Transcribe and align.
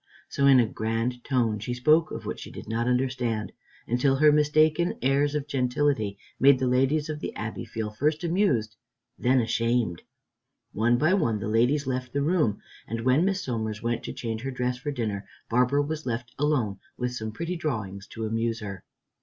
So 0.29 0.47
in 0.47 0.59
a 0.59 0.65
grand 0.65 1.23
tone 1.23 1.59
she 1.59 1.75
spoke 1.75 2.09
of 2.09 2.25
what 2.25 2.39
she 2.39 2.49
did 2.49 2.67
not 2.67 2.87
understand, 2.87 3.51
until 3.85 4.15
her 4.15 4.31
mistaken 4.31 4.97
airs 5.03 5.35
of 5.35 5.47
gentility 5.47 6.17
made 6.39 6.57
the 6.57 6.65
ladies 6.65 7.07
of 7.07 7.19
the 7.19 7.35
Abbey 7.35 7.65
feel 7.65 7.91
first 7.91 8.23
amused 8.23 8.75
and 9.17 9.25
then 9.27 9.39
ashamed. 9.39 10.01
One 10.73 10.97
by 10.97 11.13
one 11.13 11.37
the 11.39 11.47
ladies 11.47 11.85
left 11.85 12.13
the 12.13 12.23
room, 12.23 12.63
and 12.87 13.01
when 13.01 13.25
Miss 13.25 13.43
Somers 13.43 13.83
went 13.83 14.01
to 14.05 14.11
change 14.11 14.41
her 14.41 14.49
dress 14.49 14.75
for 14.75 14.89
dinner, 14.89 15.27
Barbara 15.51 15.83
was 15.83 16.07
left 16.07 16.33
alone 16.39 16.79
with 16.97 17.13
some 17.13 17.31
pretty 17.31 17.55
drawings 17.55 18.07
to 18.07 18.25
amuse 18.25 18.59
her. 18.61 18.83